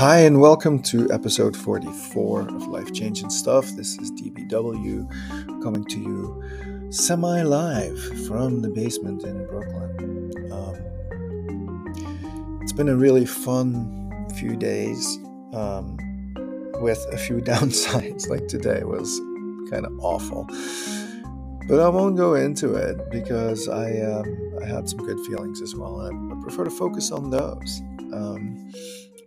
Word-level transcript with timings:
Hi, 0.00 0.20
and 0.20 0.40
welcome 0.40 0.80
to 0.84 1.12
episode 1.12 1.54
44 1.54 2.48
of 2.48 2.68
Life 2.68 2.90
Change 2.94 3.20
and 3.20 3.30
Stuff. 3.30 3.66
This 3.76 3.98
is 3.98 4.10
DBW 4.12 5.62
coming 5.62 5.84
to 5.84 6.00
you 6.00 6.90
semi 6.90 7.42
live 7.42 8.00
from 8.26 8.62
the 8.62 8.70
basement 8.70 9.24
in 9.24 9.46
Brooklyn. 9.46 10.50
Um, 10.50 11.84
it's 12.62 12.72
been 12.72 12.88
a 12.88 12.96
really 12.96 13.26
fun 13.26 14.26
few 14.36 14.56
days 14.56 15.18
um, 15.52 15.98
with 16.80 17.04
a 17.12 17.18
few 17.18 17.36
downsides, 17.42 18.26
like 18.30 18.48
today 18.48 18.82
was 18.84 19.20
kind 19.68 19.84
of 19.84 19.92
awful. 20.00 20.46
But 21.68 21.78
I 21.78 21.90
won't 21.90 22.16
go 22.16 22.36
into 22.36 22.74
it 22.74 23.10
because 23.10 23.68
I, 23.68 24.00
um, 24.00 24.58
I 24.62 24.64
had 24.64 24.88
some 24.88 25.00
good 25.00 25.20
feelings 25.26 25.60
as 25.60 25.76
well. 25.76 26.00
I, 26.00 26.06
I 26.06 26.40
prefer 26.40 26.64
to 26.64 26.70
focus 26.70 27.12
on 27.12 27.28
those. 27.28 27.82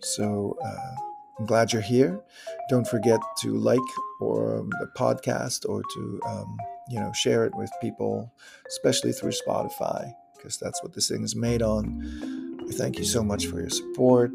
So 0.04 0.58
uh, 0.64 0.96
I'm 1.40 1.46
glad 1.46 1.74
you're 1.74 1.82
here. 1.82 2.22
Don't 2.70 2.88
forget 2.88 3.20
to 3.42 3.54
like 3.58 3.80
or 4.20 4.60
um, 4.60 4.70
the 4.80 4.88
podcast 4.98 5.68
or 5.68 5.82
to 5.94 6.20
um, 6.28 6.58
you 6.90 7.00
know 7.00 7.12
share 7.14 7.46
it 7.46 7.56
with 7.56 7.72
people, 7.82 8.32
especially 8.68 9.12
through 9.12 9.32
Spotify, 9.32 10.14
because 10.36 10.58
that's 10.58 10.82
what 10.84 10.94
this 10.94 11.10
thing 11.10 11.24
is 11.24 11.36
made 11.36 11.62
on. 11.62 12.64
We 12.66 12.74
thank 12.74 12.98
you 12.98 13.06
so 13.06 13.24
much 13.24 13.48
for 13.48 13.60
your 13.60 13.70
support 13.70 14.32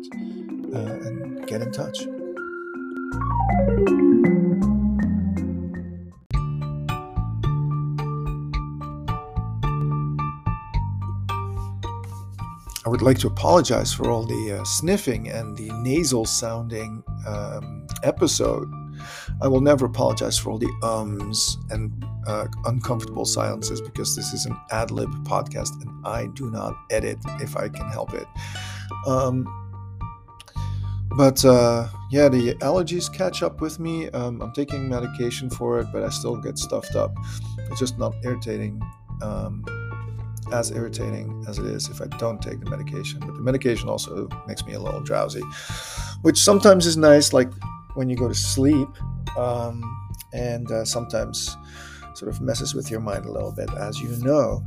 uh, 0.75 0.79
and 0.79 1.47
get 1.47 1.63
in 1.63 1.73
touch. 1.73 1.99
I 12.87 12.89
would 12.89 13.03
like 13.03 13.19
to 13.19 13.27
apologize 13.27 13.93
for 13.93 14.11
all 14.11 14.25
the 14.25 14.61
uh, 14.61 14.65
sniffing 14.65 15.29
and 15.29 15.57
the 15.57 15.71
nasal 15.83 16.25
sounding 16.25 17.03
um, 17.27 17.87
episode. 18.03 18.69
I 19.43 19.49
will 19.49 19.61
never 19.61 19.87
apologize 19.87 20.39
for 20.39 20.51
all 20.51 20.59
the 20.59 20.73
ums 20.83 21.57
and 21.71 22.05
uh, 22.27 22.47
uncomfortable 22.67 23.25
silences 23.25 23.81
because 23.81 24.15
this 24.15 24.33
is 24.33 24.47
an 24.47 24.57
ad 24.71 24.91
lib 24.91 25.11
podcast 25.25 25.81
and 25.83 26.07
I 26.07 26.27
do 26.35 26.51
not 26.51 26.75
edit 26.91 27.19
if 27.41 27.57
I 27.57 27.69
can 27.69 27.89
help 27.91 28.15
it. 28.15 28.27
Um, 29.07 29.47
but 31.17 31.45
uh, 31.45 31.89
yeah, 32.11 32.29
the 32.29 32.55
allergies 32.57 33.13
catch 33.13 33.43
up 33.43 33.61
with 33.61 33.79
me. 33.81 34.09
Um, 34.11 34.41
I'm 34.41 34.53
taking 34.53 34.89
medication 34.89 35.51
for 35.51 35.81
it, 35.81 35.89
but 35.93 36.05
I 36.05 36.11
still 36.11 36.37
get 36.37 36.59
stuffed 36.59 36.95
up. 36.95 37.15
It's 37.71 37.81
just 37.81 37.99
not 37.99 38.15
irritating. 38.25 38.81
Um, 39.23 39.65
as 40.53 40.71
irritating 40.71 41.45
as 41.49 41.59
it 41.59 41.67
is 41.67 41.89
if 41.89 42.01
I 42.01 42.07
don't 42.19 42.41
take 42.41 42.61
the 42.61 42.71
medication. 42.71 43.21
But 43.21 43.35
the 43.35 43.43
medication 43.43 43.89
also 43.89 44.29
makes 44.47 44.65
me 44.65 44.75
a 44.75 44.81
little 44.81 45.01
drowsy, 45.01 45.43
which 46.23 46.39
sometimes 46.39 46.87
is 46.87 46.97
nice, 46.97 47.33
like 47.33 47.51
when 47.95 48.09
you 48.09 48.17
go 48.17 48.29
to 48.29 48.35
sleep, 48.35 48.89
um, 49.37 49.83
and 50.33 50.71
uh, 50.71 50.85
sometimes 50.85 51.57
sort 52.15 52.31
of 52.31 52.41
messes 52.41 52.75
with 52.75 52.91
your 52.91 53.01
mind 53.01 53.25
a 53.25 53.33
little 53.33 53.53
bit, 53.53 53.71
as 53.75 54.01
you 54.01 54.11
know. 54.25 54.63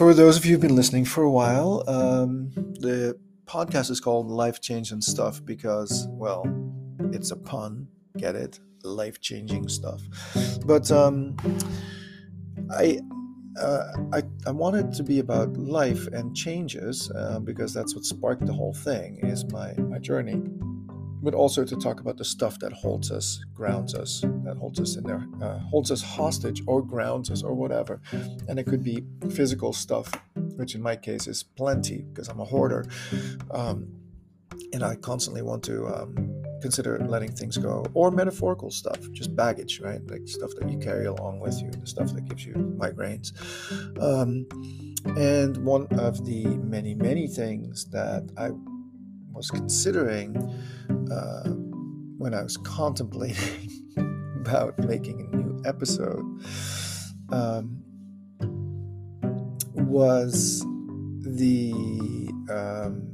For 0.00 0.14
those 0.14 0.38
of 0.38 0.46
you 0.46 0.52
who've 0.52 0.62
been 0.62 0.76
listening 0.76 1.04
for 1.04 1.24
a 1.24 1.30
while, 1.30 1.84
um, 1.86 2.50
the 2.54 3.20
podcast 3.44 3.90
is 3.90 4.00
called 4.00 4.28
Life 4.28 4.62
Change 4.62 4.92
and 4.92 5.04
Stuff 5.04 5.44
because, 5.44 6.06
well, 6.08 6.42
it's 7.12 7.32
a 7.32 7.36
pun. 7.36 7.86
Get 8.16 8.34
it? 8.34 8.58
Life 8.82 9.20
changing 9.20 9.68
stuff. 9.68 10.00
But 10.64 10.90
um, 10.90 11.36
I, 12.70 13.00
uh, 13.60 13.92
I, 14.14 14.22
I 14.46 14.52
want 14.52 14.76
it 14.76 14.94
to 14.94 15.02
be 15.02 15.18
about 15.18 15.54
life 15.58 16.06
and 16.06 16.34
changes 16.34 17.12
uh, 17.14 17.38
because 17.40 17.74
that's 17.74 17.94
what 17.94 18.04
sparked 18.04 18.46
the 18.46 18.54
whole 18.54 18.72
thing. 18.72 19.18
Is 19.22 19.44
my 19.52 19.74
my 19.74 19.98
journey 19.98 20.40
but 21.22 21.34
also 21.34 21.64
to 21.64 21.76
talk 21.76 22.00
about 22.00 22.16
the 22.16 22.24
stuff 22.24 22.58
that 22.60 22.72
holds 22.72 23.10
us, 23.10 23.44
grounds 23.54 23.94
us, 23.94 24.22
that 24.44 24.56
holds 24.56 24.80
us 24.80 24.96
in 24.96 25.04
there, 25.04 25.26
uh, 25.42 25.58
holds 25.58 25.90
us 25.90 26.02
hostage 26.02 26.62
or 26.66 26.82
grounds 26.82 27.30
us 27.30 27.42
or 27.42 27.54
whatever. 27.54 28.00
And 28.48 28.58
it 28.58 28.66
could 28.66 28.82
be 28.82 29.04
physical 29.30 29.72
stuff, 29.72 30.12
which 30.34 30.74
in 30.74 30.82
my 30.82 30.96
case 30.96 31.26
is 31.26 31.42
plenty 31.42 32.02
because 32.02 32.28
I'm 32.28 32.40
a 32.40 32.44
hoarder. 32.44 32.86
Um, 33.50 33.88
and 34.72 34.84
I 34.84 34.94
constantly 34.96 35.42
want 35.42 35.62
to 35.64 35.86
um, 35.86 36.42
consider 36.60 36.98
letting 37.00 37.32
things 37.32 37.56
go, 37.56 37.86
or 37.94 38.10
metaphorical 38.10 38.70
stuff, 38.70 38.98
just 39.12 39.34
baggage, 39.34 39.80
right? 39.80 40.00
Like 40.08 40.28
stuff 40.28 40.50
that 40.58 40.70
you 40.70 40.78
carry 40.78 41.06
along 41.06 41.40
with 41.40 41.60
you, 41.60 41.70
the 41.70 41.86
stuff 41.86 42.12
that 42.14 42.28
gives 42.28 42.44
you 42.44 42.54
migraines. 42.54 43.32
Um, 44.00 44.46
and 45.16 45.56
one 45.64 45.86
of 45.92 46.24
the 46.26 46.44
many, 46.44 46.94
many 46.94 47.26
things 47.26 47.86
that 47.90 48.30
I 48.36 48.50
was 49.40 49.50
considering 49.50 50.36
uh, 51.10 51.48
when 52.18 52.34
I 52.34 52.42
was 52.42 52.58
contemplating 52.58 53.70
about 54.36 54.78
making 54.80 55.30
a 55.32 55.36
new 55.36 55.62
episode 55.64 56.26
um, 57.32 57.82
was 59.76 60.60
the 61.22 61.72
um, 62.50 63.08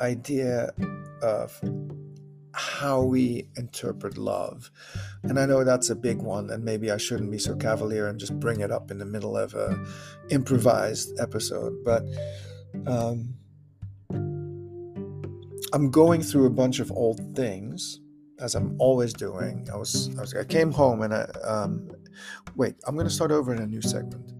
idea 0.00 0.70
of 1.20 1.60
how 2.54 3.02
we 3.02 3.48
interpret 3.56 4.16
love. 4.16 4.70
And 5.24 5.38
I 5.38 5.44
know 5.44 5.62
that's 5.62 5.90
a 5.90 5.94
big 5.94 6.22
one, 6.22 6.48
and 6.48 6.64
maybe 6.64 6.90
I 6.90 6.96
shouldn't 6.96 7.30
be 7.30 7.38
so 7.38 7.54
cavalier 7.54 8.06
and 8.06 8.18
just 8.18 8.40
bring 8.40 8.60
it 8.60 8.70
up 8.70 8.90
in 8.90 8.96
the 8.96 9.04
middle 9.04 9.36
of 9.36 9.52
a 9.52 9.78
improvised 10.30 11.20
episode. 11.20 11.84
But 11.84 12.02
um, 12.86 13.34
I'm 15.74 15.90
going 15.90 16.20
through 16.20 16.44
a 16.44 16.50
bunch 16.50 16.80
of 16.80 16.92
old 16.92 17.34
things, 17.34 18.00
as 18.38 18.54
I'm 18.54 18.76
always 18.78 19.14
doing. 19.14 19.66
I 19.72 19.76
was, 19.76 20.10
I, 20.18 20.20
was, 20.20 20.34
I 20.34 20.44
came 20.44 20.70
home 20.70 21.00
and 21.00 21.14
I, 21.14 21.22
um, 21.42 21.90
wait, 22.56 22.74
I'm 22.86 22.94
going 22.94 23.06
to 23.06 23.12
start 23.12 23.30
over 23.30 23.54
in 23.54 23.62
a 23.62 23.66
new 23.66 23.80
segment. 23.80 24.34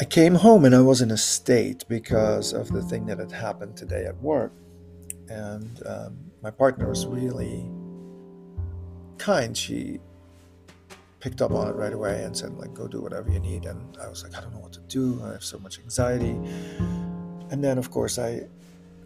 I 0.00 0.04
came 0.04 0.36
home 0.36 0.64
and 0.64 0.72
I 0.72 0.80
was 0.82 1.02
in 1.02 1.10
a 1.10 1.16
state 1.16 1.84
because 1.88 2.52
of 2.52 2.68
the 2.68 2.82
thing 2.82 3.06
that 3.06 3.18
had 3.18 3.32
happened 3.32 3.76
today 3.76 4.04
at 4.04 4.16
work. 4.22 4.52
And 5.28 5.84
um, 5.84 6.16
my 6.42 6.52
partner 6.52 6.88
was 6.88 7.06
really 7.06 7.68
kind. 9.18 9.56
She 9.56 9.98
picked 11.24 11.40
up 11.40 11.52
on 11.52 11.66
it 11.66 11.74
right 11.74 11.94
away 11.94 12.22
and 12.22 12.36
said 12.36 12.52
like 12.58 12.74
go 12.74 12.86
do 12.86 13.00
whatever 13.00 13.30
you 13.30 13.40
need. 13.40 13.64
And 13.64 13.96
i 13.96 14.06
was 14.06 14.22
like 14.22 14.36
i 14.36 14.42
don't 14.42 14.52
know 14.52 14.60
what 14.60 14.74
to 14.74 14.80
do. 14.80 15.18
I 15.24 15.32
have 15.32 15.42
so 15.42 15.58
much 15.58 15.78
anxiety. 15.78 16.36
And 17.50 17.64
then 17.64 17.78
of 17.78 17.90
course 17.90 18.18
i 18.18 18.42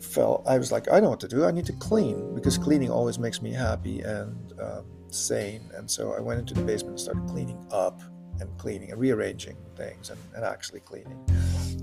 felt 0.01 0.43
i 0.45 0.59
was 0.59 0.73
like 0.73 0.91
i 0.91 0.99
know 0.99 1.11
what 1.11 1.21
to 1.21 1.29
do. 1.29 1.45
I 1.45 1.53
need 1.53 1.67
to 1.67 1.73
clean 1.75 2.35
because 2.35 2.59
cleaning 2.59 2.91
always 2.91 3.21
makes 3.21 3.41
me 3.41 3.53
happy 3.53 4.01
and 4.01 4.53
um, 4.61 4.85
sane. 5.11 5.63
And 5.77 5.89
so 5.89 6.13
i 6.13 6.21
went 6.21 6.41
into 6.41 6.55
the 6.55 6.63
basement 6.63 6.95
and 6.95 7.01
started 7.01 7.25
cleaning 7.29 7.65
up 7.71 8.03
and 8.41 8.49
cleaning 8.59 8.91
and 8.91 8.99
rearranging 8.99 9.57
things 9.77 10.11
and, 10.11 10.19
and 10.35 10.45
actually 10.45 10.81
cleaning. 10.81 11.21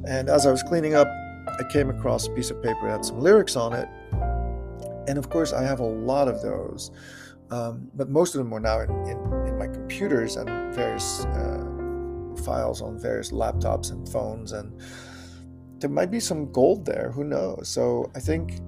And 0.05 0.27
as 0.27 0.45
i 0.45 0.51
was 0.51 0.63
cleaning 0.63 0.95
up 0.95 1.07
i 1.47 1.63
came 1.71 1.89
across 1.89 2.27
a 2.27 2.31
piece 2.31 2.51
of 2.51 2.61
paper 2.61 2.81
that 2.83 2.91
had 2.91 3.05
some 3.05 3.21
lyrics 3.21 3.55
on 3.55 3.71
it. 3.71 3.87
And 5.07 5.17
of 5.17 5.29
course 5.29 5.53
i 5.53 5.63
have 5.63 5.79
a 5.79 5.91
lot 6.11 6.27
of 6.27 6.41
those 6.41 6.91
um, 7.51 7.89
but 7.93 8.09
most 8.09 8.33
of 8.33 8.39
them 8.39 8.49
were 8.49 8.59
now 8.59 8.79
in, 8.79 8.89
in, 8.89 9.17
in 9.44 9.44
my 9.57 9.67
computers 9.67 10.35
and 10.35 10.49
various 10.73 11.25
uh, 11.25 11.63
files 12.43 12.81
on 12.81 12.99
various 12.99 13.31
laptops 13.31 13.91
and 13.91 14.07
phones. 14.07 14.51
And 14.51 14.79
there 15.79 15.89
might 15.89 16.11
be 16.11 16.19
some 16.19 16.51
gold 16.51 16.85
there. 16.85 17.11
Who 17.11 17.23
knows? 17.23 17.67
So 17.69 18.11
I 18.15 18.19
think 18.19 18.59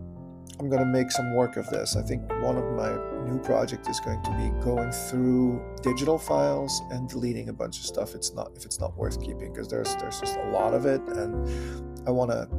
I'm 0.60 0.69
going 0.69 0.81
to 0.81 0.88
make 0.88 1.12
some 1.12 1.36
work 1.36 1.56
of 1.56 1.69
this. 1.69 1.95
I 1.95 2.01
think 2.01 2.28
one 2.42 2.57
of 2.57 2.66
my 2.75 2.92
new 3.25 3.39
project 3.39 3.88
is 3.89 4.00
going 4.00 4.22
to 4.24 4.31
be 4.31 4.50
going 4.63 4.92
through 4.92 5.62
digital 5.84 6.18
files 6.18 6.81
and 6.89 7.07
deleting 7.07 7.50
a 7.50 7.54
bunch 7.54 7.78
of 7.78 7.86
stuff. 7.86 8.16
It's 8.16 8.34
not 8.34 8.51
if 8.56 8.66
it's 8.66 8.80
not 8.80 8.98
worth 8.98 9.22
keeping 9.22 9.54
because 9.54 9.68
there's 9.68 9.95
there's 9.98 10.19
just 10.19 10.36
a 10.38 10.50
lot 10.50 10.74
of 10.74 10.86
it, 10.86 11.01
and 11.01 12.07
I 12.07 12.12
want 12.12 12.31
to 12.31 12.50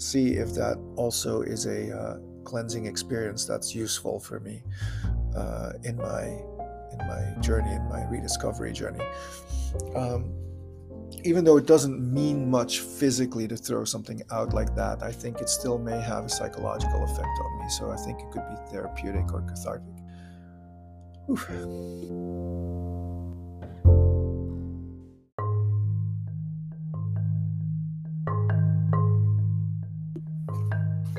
see 0.00 0.34
if 0.34 0.54
that 0.54 0.76
also 0.94 1.42
is 1.42 1.66
a 1.66 1.96
uh, 1.96 2.18
cleansing 2.44 2.86
experience 2.86 3.46
that's 3.46 3.74
useful 3.74 4.20
for 4.20 4.38
me 4.38 4.62
uh, 5.36 5.72
in 5.82 5.96
my 5.96 6.40
in 6.92 6.98
my 6.98 7.40
journey, 7.40 7.72
in 7.72 7.88
my 7.88 8.04
rediscovery 8.04 8.72
journey. 8.72 9.04
Um, 9.94 10.32
even 11.24 11.44
though 11.44 11.56
it 11.56 11.66
doesn't 11.66 12.00
mean 12.12 12.50
much 12.50 12.80
physically 12.80 13.48
to 13.48 13.56
throw 13.56 13.84
something 13.84 14.22
out 14.30 14.52
like 14.52 14.74
that, 14.76 15.02
I 15.02 15.12
think 15.12 15.40
it 15.40 15.48
still 15.48 15.78
may 15.78 16.00
have 16.00 16.24
a 16.24 16.28
psychological 16.28 17.04
effect 17.04 17.38
on 17.44 17.58
me. 17.58 17.68
So 17.70 17.90
I 17.90 17.96
think 17.96 18.20
it 18.20 18.30
could 18.30 18.46
be 18.48 18.56
therapeutic 18.70 19.32
or 19.32 19.42
cathartic. 19.42 19.86
Oof. 21.30 21.48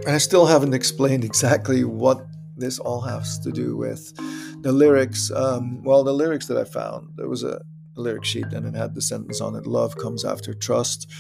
And 0.06 0.16
I 0.16 0.18
still 0.18 0.45
haven't 0.45 0.74
explained 0.74 1.24
exactly 1.31 1.83
what 1.83 2.25
this 2.57 2.80
all 2.80 3.01
has 3.01 3.38
to 3.39 3.51
do 3.51 3.77
with 3.77 4.13
the 4.61 4.71
lyrics. 4.71 5.31
Um, 5.31 5.83
well, 5.83 6.03
the 6.03 6.13
lyrics 6.13 6.47
that 6.47 6.57
I 6.57 6.63
found, 6.63 7.09
there 7.15 7.29
was 7.29 7.44
a, 7.44 7.61
lyric 8.00 8.23
sheet 8.23 8.45
and 8.53 8.65
it 8.65 8.75
had 8.75 8.95
the 8.95 9.01
sentence 9.01 9.41
on 9.41 9.56
it 9.56 9.67
Love 9.67 9.97
comes 9.97 10.23
after 10.23 10.53
trust, 10.53 11.11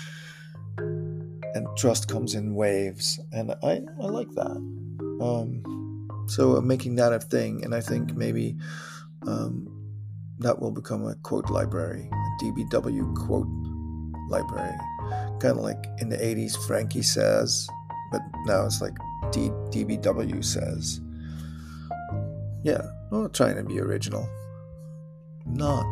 and 0.77 1.67
trust 1.77 2.07
comes 2.07 2.35
in 2.35 2.55
waves. 2.55 3.19
And 3.31 3.51
I, 3.63 3.81
I 4.01 4.05
like 4.05 4.29
that. 4.35 4.55
Um, 5.21 6.07
so 6.27 6.55
I'm 6.55 6.67
making 6.67 6.95
that 6.95 7.11
a 7.11 7.19
thing. 7.19 7.63
And 7.63 7.75
I 7.75 7.81
think 7.81 8.15
maybe 8.15 8.55
um, 9.27 9.67
that 10.39 10.59
will 10.59 10.71
become 10.71 11.05
a 11.05 11.15
quote 11.15 11.49
library, 11.49 12.09
a 12.11 12.43
DBW 12.43 13.15
quote 13.15 13.47
library. 14.29 14.77
Kind 15.39 15.57
of 15.57 15.63
like 15.63 15.83
in 15.99 16.09
the 16.09 16.17
80s, 16.17 16.55
Frankie 16.67 17.01
says, 17.01 17.67
but 18.11 18.21
now 18.45 18.65
it's 18.65 18.81
like 18.81 18.95
D- 19.31 19.51
DBW 19.71 20.43
says. 20.43 21.01
Yeah, 22.63 22.81
not 23.11 23.33
trying 23.33 23.55
to 23.55 23.63
be 23.63 23.79
original. 23.79 24.27
not. 25.45 25.85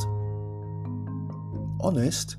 Honest. 1.80 2.38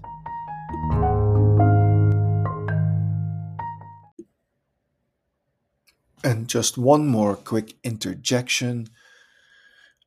And 6.25 6.49
just 6.49 6.77
one 6.77 7.07
more 7.07 7.37
quick 7.37 7.75
interjection. 7.85 8.89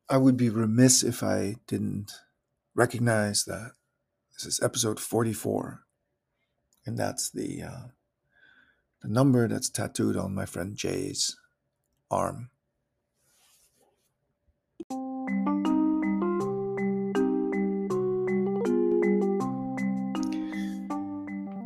I 0.09 0.17
would 0.17 0.35
be 0.35 0.49
remiss 0.49 1.03
if 1.03 1.23
I 1.23 1.55
didn't 1.67 2.11
recognize 2.75 3.45
that 3.45 3.71
this 4.33 4.45
is 4.45 4.61
episode 4.61 4.99
44. 4.99 5.83
And 6.85 6.97
that's 6.97 7.29
the 7.29 7.63
uh, 7.63 7.87
the 9.01 9.07
number 9.07 9.47
that's 9.47 9.69
tattooed 9.69 10.17
on 10.17 10.35
my 10.35 10.45
friend 10.45 10.75
Jay's 10.75 11.37
arm. 12.09 12.49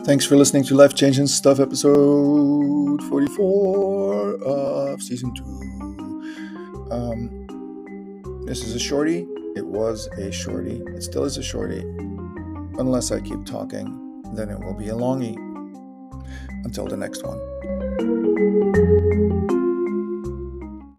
Thanks 0.05 0.23
for 0.23 0.35
listening 0.35 0.63
to 0.65 0.75
Life 0.75 0.93
Change 0.93 1.17
and 1.17 1.27
Stuff, 1.27 1.59
episode 1.59 3.01
44 3.03 4.35
of 4.43 5.01
season 5.01 5.33
two. 5.33 5.43
Um, 6.91 8.43
this 8.45 8.63
is 8.63 8.75
a 8.75 8.79
shorty. 8.79 9.25
It 9.55 9.65
was 9.65 10.05
a 10.19 10.31
shorty. 10.31 10.83
It 10.95 11.01
still 11.01 11.23
is 11.23 11.37
a 11.37 11.43
shorty. 11.43 11.79
Unless 12.77 13.11
I 13.11 13.19
keep 13.19 13.45
talking, 13.45 14.21
then 14.35 14.49
it 14.49 14.59
will 14.59 14.75
be 14.75 14.89
a 14.89 14.93
longie. 14.93 15.37
Until 16.63 16.85
the 16.85 16.97
next 16.97 17.23
one. 17.23 17.39